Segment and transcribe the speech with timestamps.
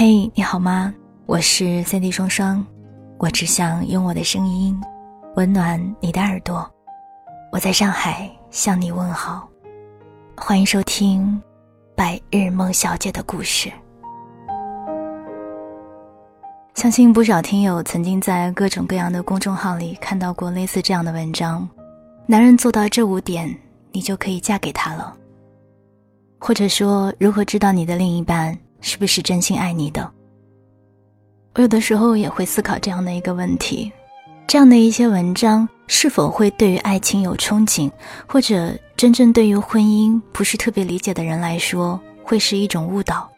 [0.00, 0.94] 嘿，你好吗？
[1.26, 2.64] 我是三 D 双双，
[3.18, 4.80] 我只想用我的声音
[5.34, 6.70] 温暖你的耳朵。
[7.50, 9.48] 我在上海向你问好，
[10.36, 11.42] 欢迎收听
[11.96, 13.68] 《白日梦小姐的故事》。
[16.76, 21.68] 相信不少听友曾经在各种各样的公众号里看到过类似这样的文章：
[22.24, 23.52] 男人做到这五点，
[23.90, 25.12] 你就可以嫁给他了。
[26.38, 30.10] 或者说，如何知道你的另一半是不是真心爱你的？
[31.54, 33.90] 我有的时候也会思考这样的一个问题：
[34.46, 37.90] 这样的一些文章是否会对于爱情有憧憬，
[38.26, 43.28] 或者真正对于婚姻不是特别理解的人来说，会是一种误导？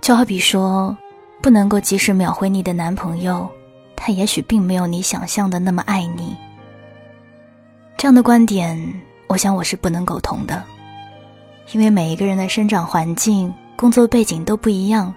[0.00, 0.96] 就好比说。
[1.40, 3.50] 不能够及时秒回你的男朋友，
[3.96, 6.36] 他也许并没有你想象的那么爱你。
[7.96, 10.62] 这样的观点，我想我是不能苟同的，
[11.72, 15.12] 因为每一个人的生长环境、工作背景都不一样，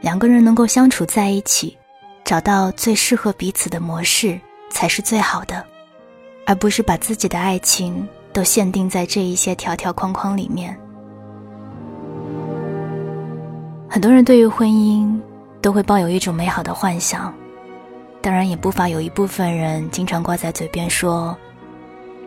[0.00, 1.78] 两个人能够相处在一起，
[2.24, 4.36] 找到最适合彼此的模式
[4.70, 5.64] 才是最好的，
[6.44, 10.76] 而不是把自己的爱情都限定在这一些条条框框里面。
[13.88, 15.16] 很多人对于婚姻。
[15.60, 17.34] 都会抱有一种美好的幻想，
[18.20, 21.36] 当然也不乏有一部分人经常挂在嘴边说：“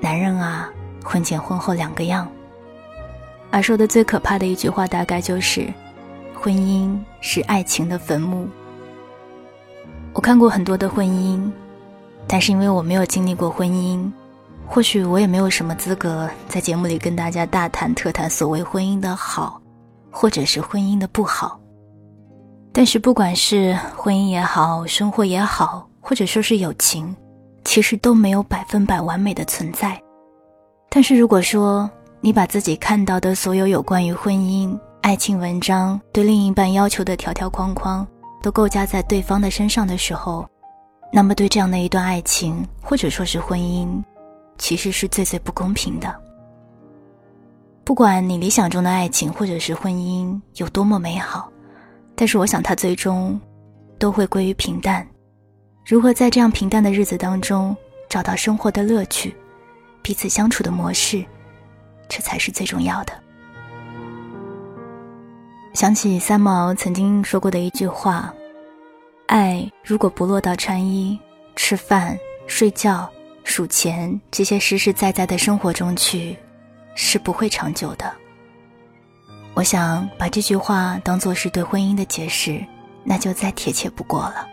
[0.02, 0.70] 男人啊，
[1.02, 2.28] 婚前婚后两个样。”
[3.50, 5.74] 而说的最可怕的一句话，大概就是
[6.42, 8.48] ：“婚姻是爱情的坟墓。”
[10.14, 11.50] 我看过很多的婚姻，
[12.28, 14.12] 但是因为我没有经历过婚姻，
[14.66, 19.62] 或许我也没有什么资格在节目里跟大家大谈特谈所谓婚姻的好，
[20.10, 21.60] 或者是婚姻的不好。
[22.74, 27.16] 但是，不管是婚姻也好，生活也好，或者说是友情，
[27.64, 30.02] 其实都没有百分百完美的存在。
[30.90, 38.08] 但是，如果说你把自己看到的所有有关于婚姻、爱情文章对另一半要求的条条框框，
[38.40, 40.48] 都构架在对方的身上的时候，
[41.12, 44.02] 那么对这样的一段爱情，或者说是婚姻，
[44.60, 46.16] 其实是最最不公平的。
[47.84, 51.52] 不管你理想中的爱情或者是婚姻有多么美好。
[52.16, 53.40] 但是我想，它最终
[53.98, 55.06] 都会归于平淡。
[55.84, 57.76] 如何在这样平淡的日子当中
[58.08, 59.36] 找到生活的乐趣，
[60.04, 61.26] 彼此相处的模式，
[62.08, 63.12] 这才是最重要的。
[65.74, 68.34] 想起三毛曾经说过的一句话
[69.28, 71.18] ：“爱如果不落到穿衣、
[71.56, 73.10] 吃饭、睡觉、
[73.46, 76.36] 数钱这些实实在在的生活中去，
[76.94, 78.12] 是不会长久的。”
[79.56, 82.64] 我想把这句话当做是对婚姻的解释，
[83.04, 84.48] 那就再贴切不过了。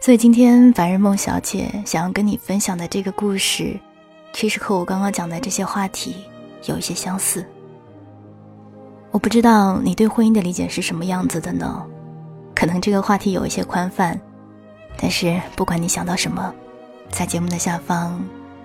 [0.00, 3.78] 所以今天凡人梦小姐想要跟你分享的这个故事，
[4.34, 6.16] 其实和我刚刚讲的这些话题
[6.66, 7.44] 有一些相似。
[9.14, 11.86] 我不知道你对婚姻的理解是什么样子的呢？
[12.52, 14.20] 可能这个话题有一些宽泛，
[14.96, 16.52] 但是不管你想到什么，
[17.10, 18.20] 在节目的下方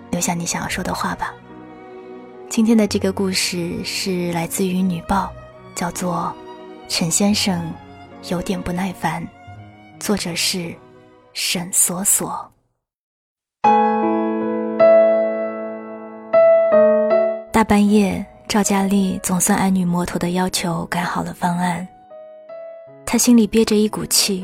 [0.10, 1.32] 留下你想要说的话吧。
[2.50, 5.32] 今天的这个故事是来自于女报，
[5.76, 6.34] 叫做
[6.92, 7.72] 《陈先生
[8.30, 9.22] 有点不耐烦》，
[10.00, 10.74] 作者是
[11.31, 12.52] 沈锁锁。
[17.52, 21.88] 大半夜，赵佳丽总算按女魔头的要求改好了方案。
[23.06, 24.44] 她心里憋着一股气，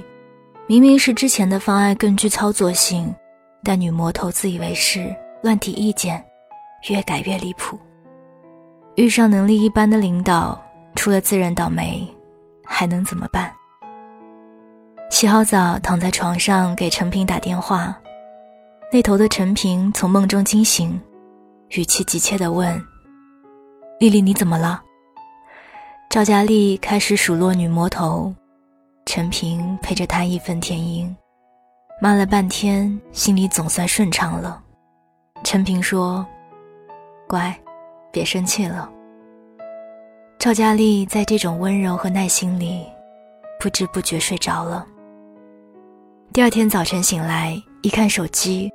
[0.68, 3.12] 明明是之前的方案更具操作性，
[3.64, 5.12] 但女魔头自以为是，
[5.42, 6.24] 乱提意见，
[6.88, 7.80] 越改越离谱。
[8.94, 12.08] 遇上能力一般的领导，除了自认倒霉，
[12.64, 13.52] 还能怎么办？
[15.10, 17.98] 洗好澡，躺在床上给陈平打电话，
[18.94, 21.02] 那头的陈平从梦中惊醒，
[21.70, 22.80] 语气急切地问
[24.00, 24.84] ：“丽丽，你怎么了？”
[26.10, 28.34] 赵佳丽开始数落女魔头，
[29.06, 31.16] 陈平陪着她义愤填膺，
[32.02, 34.62] 骂了半天，心里总算顺畅了。
[35.44, 36.26] 陈平说
[37.28, 37.54] ：“乖。”
[38.12, 38.90] 别生气了。
[40.40, 42.88] 赵佳丽在这种温柔和耐心里，
[43.60, 44.88] 不知不觉睡着了。
[46.32, 48.72] 第二天早晨醒来，一看手机，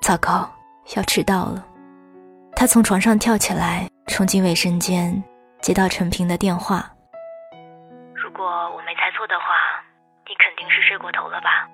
[0.00, 0.48] 糟糕，
[0.94, 1.66] 要迟到了。
[2.58, 5.22] 她从床上跳起来，冲进卫生间，
[5.60, 6.90] 接到陈平的电话
[8.20, 9.46] ：“如果我没猜错的话，
[10.26, 11.68] 你肯定是睡过头了吧？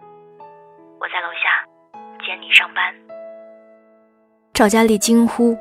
[1.00, 1.64] 我在楼下
[2.22, 2.94] 接你上班。”
[4.52, 5.56] 赵佳丽惊呼。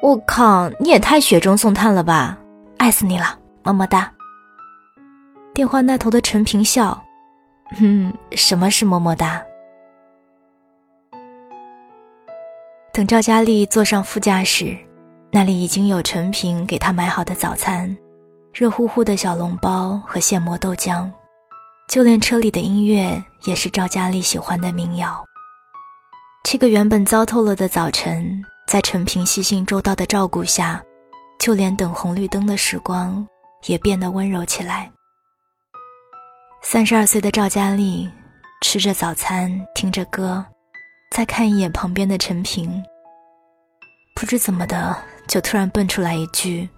[0.00, 0.70] 我靠！
[0.80, 2.38] 你也太雪中送炭了吧！
[2.78, 4.10] 爱死你了，么么哒。
[5.52, 7.04] 电话那头的陈平笑，
[7.82, 9.42] 嗯，什么是么么哒？
[12.94, 14.78] 等赵佳丽坐上副驾驶，
[15.32, 17.94] 那里已经有陈平给她买好的早餐，
[18.52, 21.10] 热乎乎的小笼包和现磨豆浆，
[21.88, 25.24] 就连车里的音乐也是赵佳丽喜欢的民谣。
[26.44, 30.80] 这个原本糟透了的早晨，在陈平细心周到的照顾下，
[31.40, 33.26] 就连等红绿灯的时光
[33.66, 34.88] 也变得温柔起来。
[36.62, 38.08] 三十二岁的赵佳丽
[38.62, 40.46] 吃着早餐，听着歌，
[41.14, 42.82] 再看一眼旁边的陈平，
[44.16, 46.68] 不知怎么的，就突然蹦出来一句：“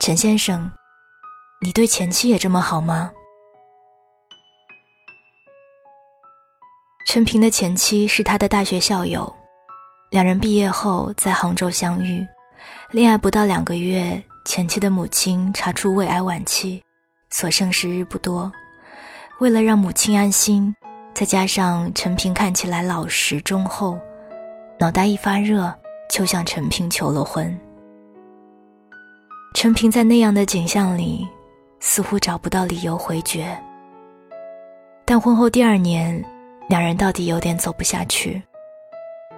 [0.00, 0.72] 陈先生，
[1.60, 3.12] 你对前妻也这么好吗？”
[7.06, 9.30] 陈平的前妻是他的大学校友，
[10.08, 12.26] 两人毕业后在杭州相遇，
[12.90, 16.82] 恋爱不到两个月，前妻的母亲查出胃癌晚期，
[17.28, 18.50] 所剩时日不多。
[19.40, 20.74] 为了让母亲安心，
[21.20, 23.98] 再加上陈平看起来老实忠厚，
[24.78, 25.70] 脑袋一发热
[26.08, 27.54] 就向陈平求了婚。
[29.52, 31.28] 陈平在那样的景象里，
[31.78, 33.54] 似乎找不到理由回绝。
[35.04, 36.24] 但婚后第二年。
[36.70, 38.40] 两人到底有点走不下去。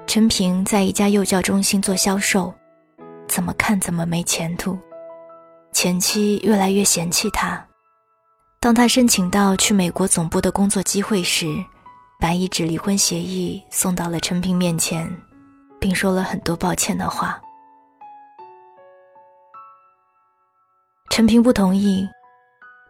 [0.06, 2.54] 陈平在一家幼教中心做销售，
[3.26, 4.78] 怎么看怎么没前途。
[5.72, 7.66] 前妻越来越嫌弃他。
[8.60, 11.46] 当他申请到去美国总部的工作机会时，
[12.22, 15.12] 把一纸离婚协议送到了陈平面前，
[15.80, 17.42] 并说了很多抱歉的话。
[21.10, 22.08] 陈平不同意，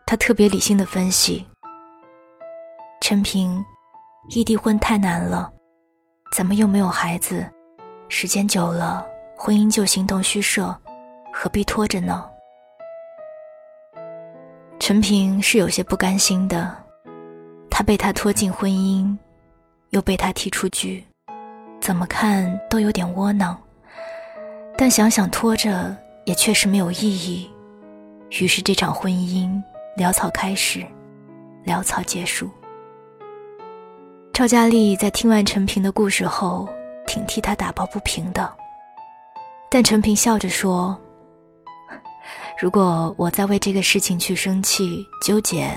[0.04, 1.46] 他特别理性的分析。
[3.00, 3.64] 陈平。
[4.28, 5.50] 异地婚太难了，
[6.36, 7.44] 咱们又没有孩子，
[8.08, 9.04] 时间久了
[9.36, 10.78] 婚姻就形同虚设，
[11.32, 12.24] 何必拖着呢？
[14.78, 16.81] 陈平是有些不甘心的，
[17.74, 19.16] 他被他拖进婚姻，
[19.90, 21.02] 又被他踢出局，
[21.80, 23.58] 怎么看都有点窝囊。
[24.76, 25.96] 但想想拖着
[26.26, 27.50] 也确实没有意义，
[28.38, 29.50] 于是这场婚姻
[29.96, 30.86] 潦草开始，
[31.64, 32.50] 潦草结束。
[34.34, 36.68] 赵佳丽在听完陈平的故事后，
[37.06, 38.52] 挺替他打抱不平的。
[39.70, 40.94] 但陈平笑着说
[42.60, 45.74] ：“如果我再为这个事情去生气纠结，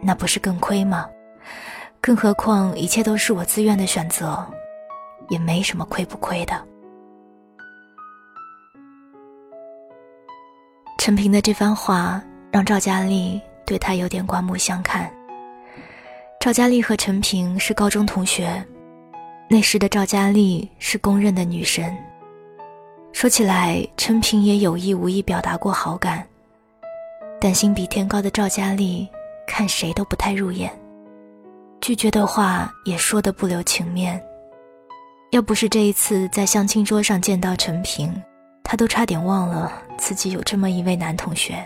[0.00, 1.08] 那不是更亏吗？
[2.06, 4.46] 更何况一切都是我自愿的选择，
[5.30, 6.52] 也没什么亏不亏的。”
[11.00, 15.10] 陈平的这番话让赵佳丽对他有点刮目相看。
[16.38, 18.62] 赵佳丽和陈平是高中同学，
[19.48, 21.96] 那时的赵佳丽是公认的女神。
[23.14, 26.22] 说起来，陈平也有意无意表达过好感，
[27.40, 29.08] 但心比天高的赵佳丽
[29.46, 30.70] 看谁都不太入眼，
[31.80, 34.22] 拒绝的话也说得不留情面。
[35.30, 38.22] 要不是这一次在相亲桌上见到陈平，
[38.62, 41.56] 他都差点忘了自己有这么一位男同学。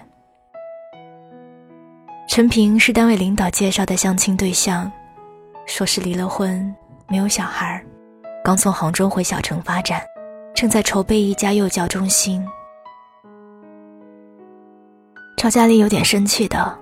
[2.26, 4.90] 陈平是单位领导介绍的相亲对象，
[5.66, 6.75] 说是离了婚，
[7.08, 7.82] 没有小孩，
[8.44, 10.02] 刚从杭州回小城发展，
[10.54, 12.44] 正在筹备一家幼教中心。
[15.37, 16.78] 赵佳丽有点生气的，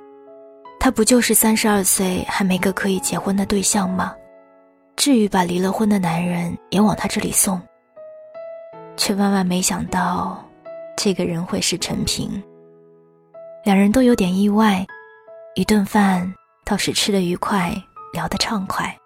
[0.87, 4.15] 他不就是三十二岁还没个可以结婚的对象吗？
[4.95, 7.61] 至于把离了婚的男人也往他这里送？
[8.97, 10.41] 却万万没想到，
[10.97, 12.41] 这个人会是陈平。
[13.65, 14.87] 两人都有点意外。
[15.57, 16.33] 一顿饭
[16.65, 17.75] 倒是吃得愉快，
[18.13, 18.97] 聊得畅快。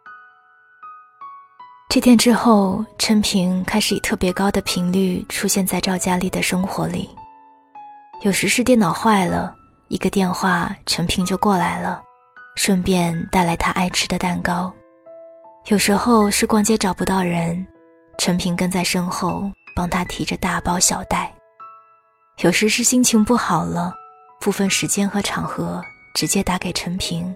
[1.88, 7.09] 这天之后，陈平开始以特别高的频率出现在赵佳丽的生活里。
[8.21, 9.57] 有时是电脑坏了，
[9.90, 12.00] 一个电话，陈平就过来了，
[12.54, 14.73] 顺便带来他爱吃的蛋糕。
[15.66, 17.66] 有时候是逛街找不到人，
[18.16, 21.35] 陈平跟在身后帮他提着大包小袋。
[22.38, 23.92] 有时是心情不好了，
[24.40, 25.82] 不分时间和场合。
[26.12, 27.32] 直接打给陈平，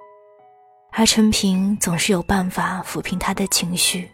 [0.92, 4.10] 而陈平总是有办法抚平她的情绪。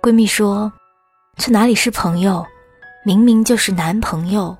[0.00, 0.72] 闺蜜说
[1.36, 2.44] ：“这哪里是朋友，
[3.04, 4.56] 明明就是男朋友。”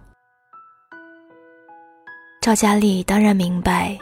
[2.42, 3.96] 赵佳丽当然明白，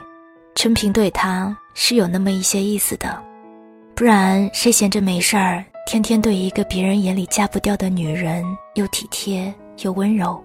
[0.54, 3.22] 陈平对她是有那么一些意思的，
[3.94, 8.42] 不然谁闲着没事儿，天天对一个别人眼里嫁不掉的女人
[8.76, 10.42] 又体贴又温柔，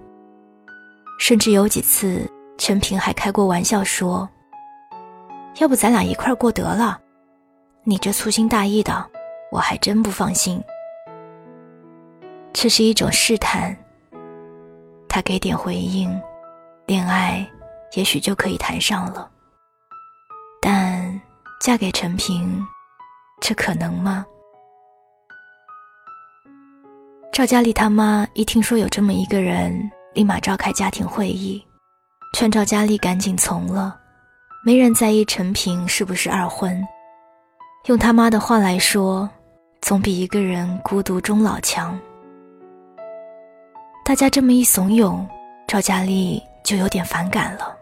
[1.17, 2.29] 甚至有几次。
[2.57, 4.27] 陈平还开过玩笑说
[5.59, 6.99] ：“要不咱俩一块儿过得了？
[7.85, 9.09] 你这粗心大意的，
[9.53, 10.61] 我还真不放心。”
[12.51, 13.73] 这是一种试探。
[15.07, 16.13] 他给点回应，
[16.85, 17.45] 恋爱
[17.93, 19.29] 也许就可以谈上了。
[20.61, 21.21] 但
[21.61, 22.65] 嫁给陈平，
[23.41, 24.25] 这可能吗？
[27.31, 29.91] 赵佳丽他妈一听说有这么一个人。
[30.15, 31.61] 立马召开家庭会议，
[32.33, 33.99] 劝赵佳丽赶紧从了。
[34.65, 36.81] 没人在意陈平是不是二婚，
[37.87, 39.29] 用他妈的话来说，
[39.81, 41.99] 总比一个人孤独终老强。
[44.05, 45.27] 大家这么一怂恿，
[45.67, 47.73] 赵佳丽就有点反感了。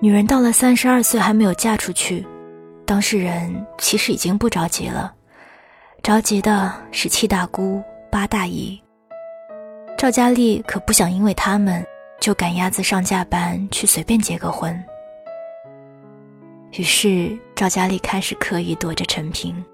[0.00, 2.26] 女人到了三十二岁还没有嫁出去，
[2.84, 5.14] 当事人其实已经不着急了，
[6.02, 8.78] 着急的是七大姑八大姨。
[9.96, 11.84] 赵佳丽可不想因为他们
[12.20, 14.78] 就赶鸭子上架班去随便结个婚。
[16.72, 19.64] 于是赵佳丽开始刻意躲着陈平，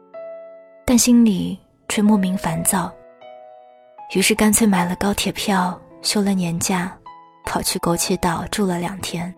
[0.85, 1.59] 但心里
[1.89, 2.93] 却莫名烦躁。
[4.15, 6.97] 于是干脆买了高铁票，休了年假，
[7.45, 9.33] 跑去枸杞岛住了两天。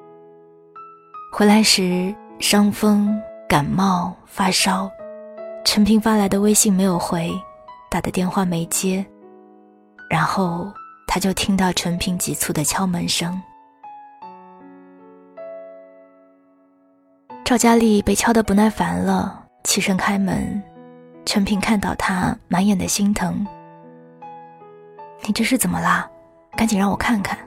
[1.33, 4.91] 回来时伤风感冒发烧，
[5.65, 7.31] 陈平发来的微信没有回，
[7.91, 9.05] 打的电话没接，
[10.09, 10.73] 然后
[11.07, 13.41] 他就听到陈平急促的敲门声。
[17.45, 20.63] 赵佳丽被敲得不耐烦了，起身开门。
[21.25, 23.47] 陈平看到她，满眼的心疼。
[25.23, 26.09] 你这是怎么啦？
[26.57, 27.39] 赶紧让我看看。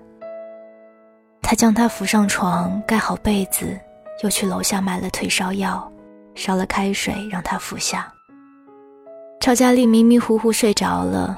[1.50, 3.76] 他将她扶上床，盖好被子，
[4.22, 5.92] 又去楼下买了退烧药，
[6.36, 8.08] 烧了开水让她服下。
[9.40, 11.36] 赵佳丽迷迷糊糊睡着了，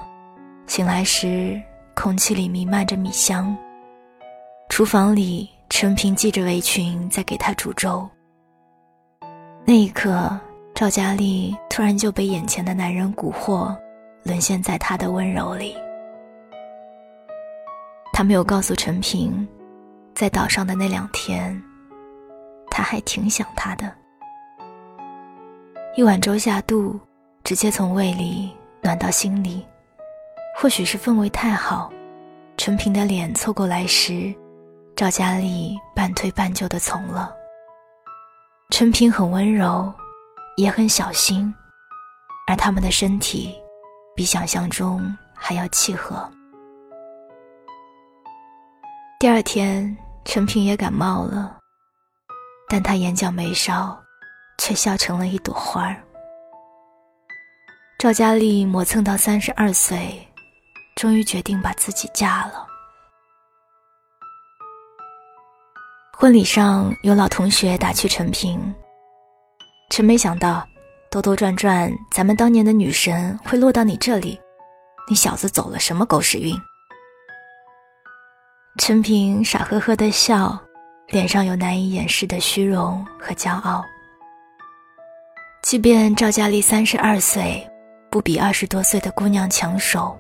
[0.68, 1.58] 醒来时
[1.96, 3.56] 空气里弥漫着米香。
[4.68, 8.06] 厨房里，陈平系着围裙在给她煮粥。
[9.64, 10.38] 那一刻，
[10.76, 13.74] 赵佳丽突然就被眼前的男人蛊惑，
[14.24, 15.74] 沦陷在他的温柔里。
[18.12, 19.48] 他没有告诉陈平，
[20.22, 21.60] 在岛上的那两天，
[22.70, 23.92] 他还挺想他的。
[25.96, 27.00] 一碗粥下肚，
[27.44, 29.66] 直接从胃里暖到心里。
[30.56, 31.92] 或许是氛围太好，
[32.56, 34.32] 陈平的脸凑过来时，
[34.96, 37.36] 赵佳丽半推半就的从了。
[38.70, 39.92] 陈平很温柔，
[40.56, 41.52] 也很小心，
[42.48, 43.56] 而他们的身体
[44.16, 45.02] 比想象中
[45.34, 46.32] 还要契合。
[49.20, 51.58] 第二天，陈平也感冒了，
[52.70, 53.98] 但他眼角眉梢
[54.58, 56.02] 却笑成了一朵花儿。
[58.00, 60.28] 赵佳丽磨蹭到三十二岁，
[60.96, 62.66] 终于决定把自己嫁了。
[66.18, 68.74] 婚礼上有老同学打趣陈平，
[69.90, 70.66] 真没想到，
[71.10, 74.40] 兜兜转转，咱们当年的女神会落到你这里，
[75.10, 76.56] 你小子走了什么狗屎运？
[78.78, 80.58] 陈平傻呵呵的笑，
[81.10, 83.84] 脸上有难以掩饰的虚荣和骄傲。
[85.62, 87.70] 即便赵佳丽三十二岁，
[88.10, 90.18] 不比二十多岁的姑娘抢手，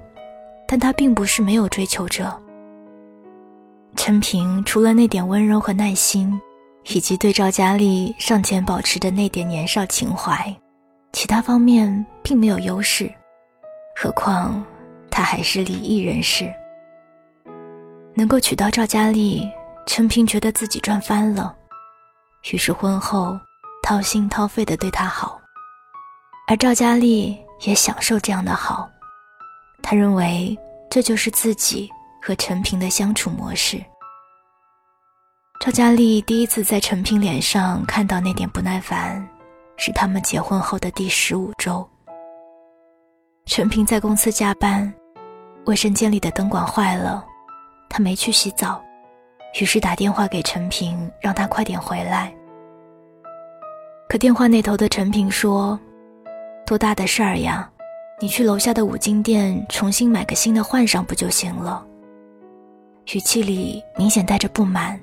[0.67, 2.37] 但她并不是没有追求者。
[3.95, 6.39] 陈平除了那点温柔和耐心，
[6.87, 10.53] 以及对赵佳丽尚且保持的那点年少情怀，
[11.13, 13.09] 其他方面并没有优势。
[13.95, 14.63] 何况
[15.09, 16.53] 他还是离异人士。
[18.13, 19.49] 能够娶到赵佳丽，
[19.85, 21.55] 陈平觉得自己赚翻了，
[22.51, 23.39] 于是婚后
[23.83, 25.39] 掏心掏肺的对她好，
[26.47, 28.89] 而赵佳丽也享受这样的好。
[29.81, 30.57] 她认为
[30.89, 31.89] 这就是自己。
[32.23, 33.83] 和陈平的相处模式。
[35.59, 39.27] 赵佳丽第一次在陈平脸上看到那点不耐烦，
[39.75, 41.83] 是他们结婚后的第十五周。
[43.47, 44.93] 陈平在公司加班，
[45.65, 47.25] 卫生间里的灯管坏了，
[47.91, 48.81] 他没去洗澡，
[49.59, 52.33] 于是打电话给陈平，让他快点回来。
[54.07, 55.77] 可电话那头的陈平说
[56.65, 57.69] ：“多大的事儿呀，
[58.21, 61.85] 你去楼下的五金店重新买个新的换上不就行了？”
[63.13, 64.97] 语气里明显带着不满。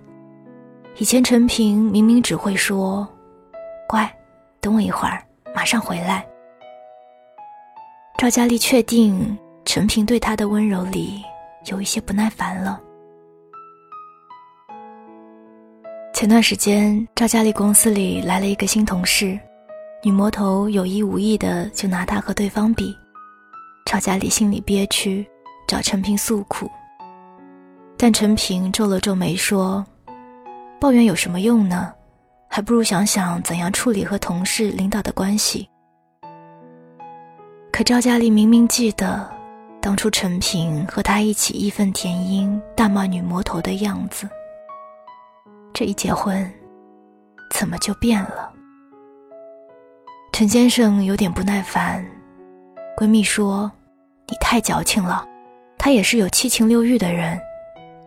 [0.97, 3.07] 以前陈平明明只会说
[3.87, 4.11] “乖，
[4.61, 5.23] 等我一会儿，
[5.55, 6.27] 马上回来。”
[8.19, 11.23] 赵佳丽确定陈平对她的温柔里
[11.69, 12.81] 有一些不耐烦了。
[16.13, 19.39] 前段时间，赵佳丽公司里来了一个新同事，
[20.03, 22.93] 女魔头有意无意的就拿她和对方比，
[23.85, 25.25] 赵佳丽心里憋屈，
[25.69, 26.69] 找陈平诉苦。
[27.97, 29.85] 但陈平皱了皱眉说
[30.81, 31.93] ：“抱怨有什么用呢？
[32.49, 35.69] 还不如想想怎样处理和同事、领导的关系。”
[37.71, 39.31] 可赵佳丽明明记得，
[39.81, 44.29] 当初陈平和他一起义愤填膺、大骂女魔头的样子。
[45.73, 46.51] 这一结婚，
[47.55, 48.53] 怎么就变了？
[50.33, 52.05] 陈先生有点不耐烦。
[52.97, 53.71] 闺蜜说
[54.29, 55.27] ：“你太矫情了，
[55.79, 57.41] 他也是有七情六欲的人。”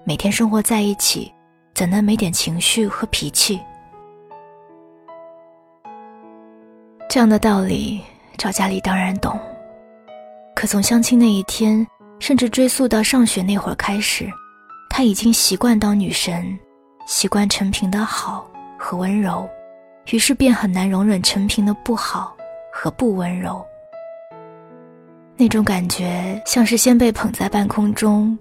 [0.04, 1.32] 每天生活在一起，
[1.74, 3.60] 怎能没点情绪和脾气？
[7.10, 8.02] 这样的道理，
[8.38, 9.40] 赵佳丽当然懂。
[10.62, 11.88] 可从相亲那一天，
[12.20, 14.32] 甚至追溯到上学那会儿开始，
[14.92, 16.56] 她已经习惯当女神，
[17.08, 19.50] 习惯陈平的好和温柔，
[20.12, 22.38] 于是便很难容忍陈平的不好
[22.72, 23.66] 和不温柔。
[25.36, 28.38] 那种感觉像是先被捧在半空中，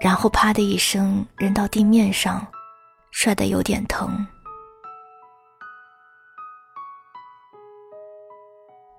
[0.00, 2.46] 然后啪的一声扔到地面上，
[3.10, 4.26] 摔得有点疼。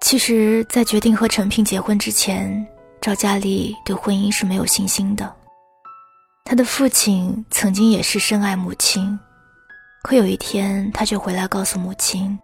[0.04, 2.68] 其实，在决定和陈平结婚之前，
[3.00, 5.34] 赵佳丽对婚姻是没有信心的。
[6.44, 9.18] 她的父亲曾经也是深爱母亲，
[10.04, 12.38] 可有一天，他却回来告诉母亲，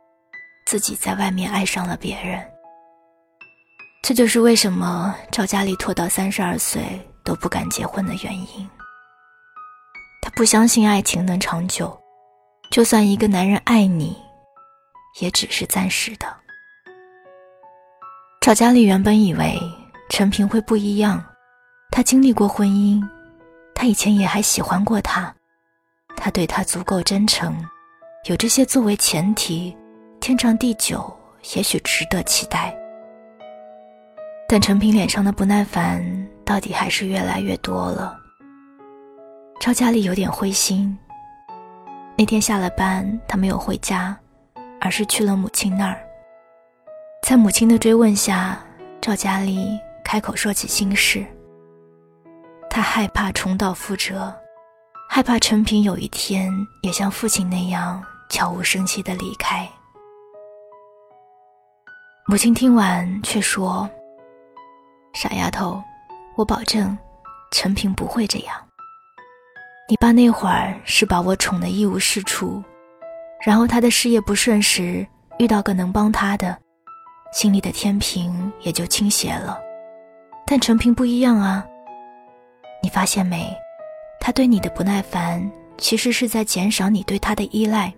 [0.65, 2.41] 自己在外面爱上了别人。
[4.01, 6.81] 这就是为什么赵佳丽拖到三十二岁
[7.25, 8.69] 都不敢结婚的原因。
[10.21, 11.95] 她不相信爱情能长久，
[12.71, 14.15] 就算一个男人爱你，
[15.19, 16.25] 也只是暂时的。
[18.41, 19.59] 赵佳丽原本以为
[20.09, 21.23] 陈平会不一样，
[21.91, 23.05] 他经历过婚姻，
[23.75, 25.31] 他以前也还喜欢过他，
[26.15, 27.53] 他对他足够真诚，
[28.29, 29.75] 有这些作为前提，
[30.21, 31.13] 天长地久
[31.53, 32.73] 也许值得期待。
[34.47, 36.01] 但陈平脸上的不耐烦
[36.45, 38.17] 到底还是越来越多了。
[39.59, 40.97] 赵佳丽有点灰心。
[42.17, 44.17] 那天下了班，他没有回家，
[44.79, 45.99] 而是去了母亲那儿。
[47.29, 48.59] 在母亲的追问下，
[48.99, 51.23] 赵佳丽开口说起心事。
[52.71, 54.35] 她害怕重蹈覆辙，
[55.07, 59.69] 害怕陈平有一天也像父亲那样悄无声息的离开。
[62.25, 63.87] 母亲听完却说
[65.13, 65.79] ：“傻丫头，
[66.35, 66.97] 我保证，
[67.51, 68.55] 陈平不会这样。
[69.87, 72.63] 你爸那会儿是把我宠得一无是处，
[73.45, 75.05] 然后他的事业不顺时，
[75.37, 76.57] 遇到个能帮他的。”
[77.31, 79.59] 心里的天平也就倾斜了，
[80.47, 81.65] 但陈平不一样啊。
[82.81, 83.55] 你发现没？
[84.19, 87.93] 他对你的不耐烦，其实是在减少你对他的依赖。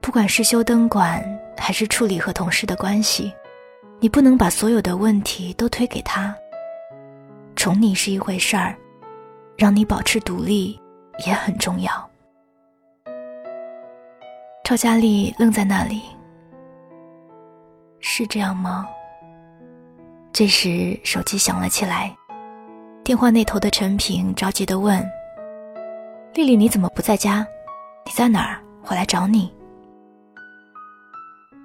[0.00, 1.24] 不管是修灯管，
[1.56, 3.32] 还是处理和同事的关系，
[3.98, 6.34] 你不能把所有的问题都推给他。
[7.56, 8.76] 宠你是一回事儿，
[9.56, 10.78] 让你保持独立
[11.26, 12.10] 也很重要。
[14.62, 16.02] 赵佳丽愣在那里。
[18.08, 18.86] 是这样吗？
[20.32, 22.16] 这时手机响了起来，
[23.02, 25.04] 电话那头的陈平着急地问
[26.32, 27.44] ：“丽丽，你怎么不在家？
[28.04, 28.62] 你在哪儿？
[28.84, 29.52] 我来找你。”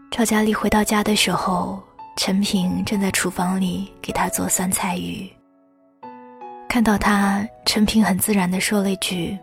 [0.09, 1.79] 赵佳丽回到家的时候，
[2.17, 5.31] 陈平正在厨房里给她做酸菜鱼。
[6.67, 9.37] 看到他，陈平很自然地说了一句：“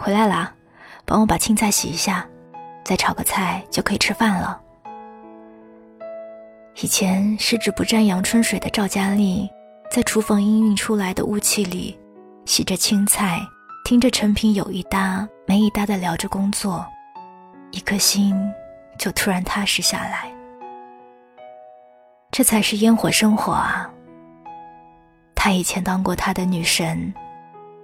[0.00, 0.50] 回来啦，
[1.04, 2.26] 帮我把青菜洗一下，
[2.84, 4.58] 再炒个菜就可以吃饭了。”
[6.76, 9.50] 以前十指不沾阳春水的赵佳丽，
[9.90, 11.98] 在厨房氤氲出来的雾气里，
[12.46, 13.38] 洗着青菜，
[13.84, 16.86] 听着陈平有一搭没一搭的聊着工作，
[17.70, 18.34] 一颗心
[18.98, 20.32] 就突然踏实下来。
[22.30, 23.90] 这才是烟火生活啊！
[25.34, 27.12] 他以前当过他的女神，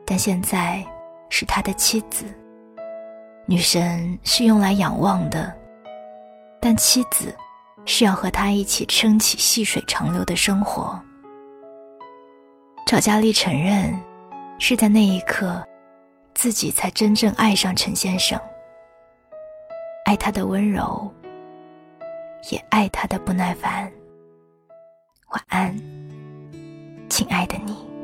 [0.06, 0.82] 但现在
[1.28, 2.24] 是他的妻子。
[3.46, 5.52] 女神是用来仰望的，
[6.60, 7.34] 但妻子。
[7.86, 11.00] 是要和他一起撑起细水长流的生活。
[12.84, 13.98] 赵佳丽承认，
[14.58, 15.66] 是在那一刻，
[16.34, 18.38] 自己才真正爱上陈先生，
[20.04, 21.10] 爱他的温柔，
[22.50, 23.90] 也爱他的不耐烦。
[25.30, 25.76] 晚安，
[27.08, 27.95] 亲爱的你。